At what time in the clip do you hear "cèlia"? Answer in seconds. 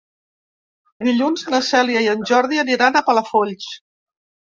1.67-2.01